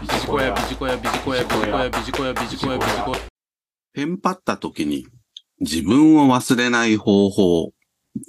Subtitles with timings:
[0.00, 3.18] ビジコヤ、ビジコヤ、ビジコヤ、ビジコヤ、ビジコヤ、ビジコヤ、ビジコヤ。
[3.92, 5.06] テンパった時に
[5.60, 7.72] 自分を忘れない方法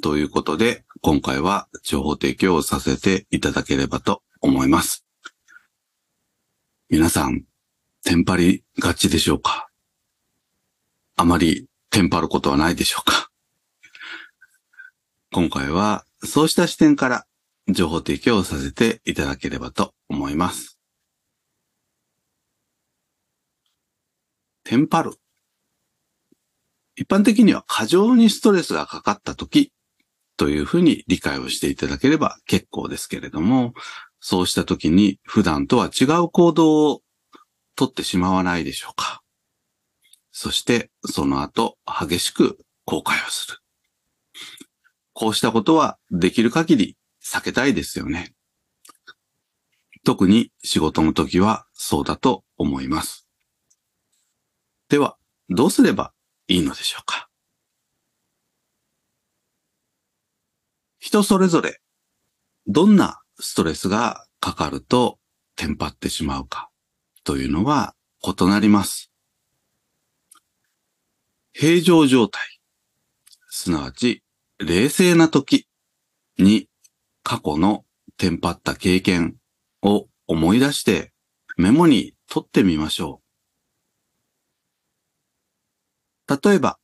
[0.03, 5.05] ということで、今回は情報提供をさせていただければと思います。
[6.89, 7.45] 皆さん、
[8.03, 9.69] テンパりがちでしょうか？
[11.15, 13.29] あまりテンパることはないでしょうか？
[15.31, 17.25] 今回はそうした視点から
[17.69, 20.70] 情報提供をさせていただければと思います。
[24.71, 25.11] テンパる。
[26.95, 29.73] 一般的には過剰にストレスがかかった時
[30.37, 33.73] というふうに理解をしていただければ結構ですけれども、
[34.21, 37.01] そうした時に普段とは違う行動を
[37.75, 39.21] とってしまわないでしょうか。
[40.31, 43.57] そしてその後激しく後悔をする。
[45.11, 48.33] こうしたことはできる限り避けたいですよね。
[50.05, 53.27] 特に仕事の時はそうだと思います。
[54.91, 55.15] では、
[55.47, 56.11] どうすれば
[56.49, 57.29] いいのでしょうか？
[60.99, 61.79] 人それぞれ、
[62.67, 65.17] どんなストレスがかかると
[65.55, 66.69] テンパってしまうか
[67.23, 69.13] というのは異なります。
[71.53, 72.41] 平常状態、
[73.49, 74.21] すなわち
[74.59, 75.69] 冷静な時
[76.37, 76.67] に
[77.23, 77.85] 過去の
[78.17, 79.37] テンパった経験
[79.83, 81.13] を思い出して
[81.55, 83.20] メモに取ってみましょう。
[86.31, 86.79] 例えば、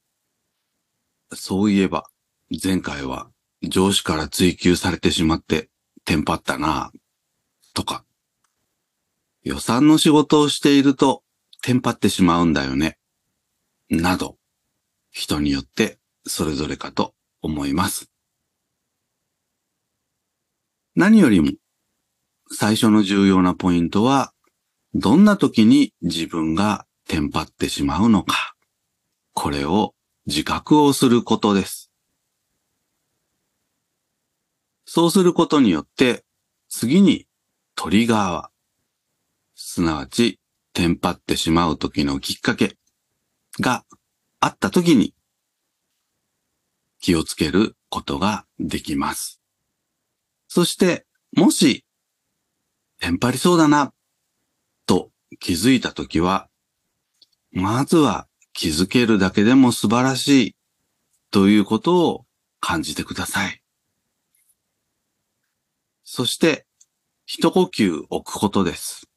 [1.34, 2.10] そういえば
[2.62, 3.30] 前回は
[3.64, 5.70] 上司から追求されてしまって
[6.04, 6.92] テンパったな
[7.74, 8.04] とか、
[9.44, 11.24] 予算の仕事をしていると
[11.62, 12.98] テンパってしまうんだよね、
[13.90, 14.38] など、
[15.12, 18.12] 人によってそれぞれかと思います。
[20.94, 21.52] 何よりも
[22.52, 24.34] 最初の重要なポイントは、
[24.94, 28.47] どんな時に自分がテンパってしまうのか、
[29.40, 29.94] これを
[30.26, 31.92] 自覚をすることです。
[34.86, 36.26] そうすることによって、
[36.70, 37.28] 次に
[37.76, 38.52] トリガーは、
[39.54, 40.40] すなわち
[40.74, 42.78] テンパってしまう時のきっかけ
[43.60, 43.86] が
[44.40, 45.14] あった時に
[47.00, 49.40] 気をつけることができます。
[50.48, 51.86] そして、もし、
[53.00, 53.94] テンパりそうだな、
[54.88, 56.50] と気づいたときは、
[57.52, 60.56] まずは気づけるだけでも素晴らしい、
[61.30, 62.26] ということを
[62.60, 63.62] 感じてください。
[66.04, 66.66] そして、
[67.28, 69.08] 一呼吸置くことです。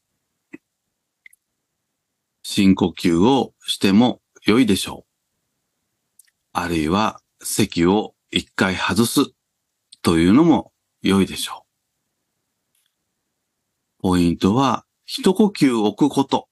[2.43, 6.29] 深呼吸をしても良いでしょう。
[6.53, 9.33] あるいは、席を一回外す
[10.03, 11.65] というのも良いでしょ
[13.99, 14.03] う。
[14.03, 16.50] ポイントは、一呼吸置くこと。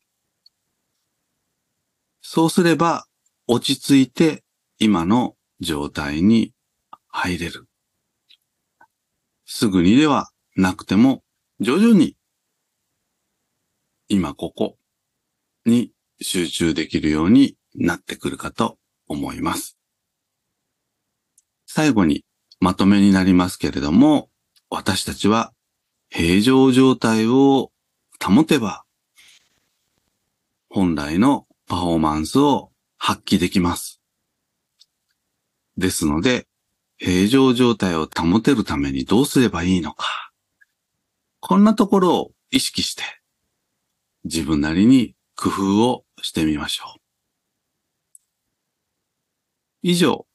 [2.30, 3.06] そうすれば、
[3.46, 4.44] 落ち着いて
[4.78, 6.52] 今の状態に
[7.08, 7.66] 入れる。
[9.46, 11.22] すぐにではなくても、
[11.58, 12.18] 徐々に、
[14.08, 14.76] 今ここ
[15.64, 15.90] に
[16.20, 19.78] 集中できるようになってくるかと思います。
[21.64, 22.26] 最後に
[22.60, 24.28] まとめになりますけれども、
[24.68, 25.54] 私たちは
[26.10, 27.72] 平常状態を
[28.22, 28.84] 保てば、
[30.68, 34.00] 本来のパフォーマンスを発揮できます。
[35.76, 36.46] ですので、
[36.96, 40.32] 平常状態を保てるためにどうすればいいのか。
[41.40, 43.04] こんなところを意識して、
[44.24, 47.00] 自分なりに工夫をしてみましょう。
[49.82, 50.26] 以上、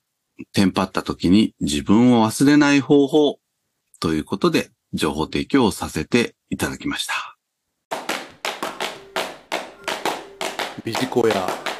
[0.53, 3.39] テンパった時に自分を忘れない方法
[3.99, 7.32] ということで情報提供をさせていただきました。
[10.83, 11.72] ビジコや。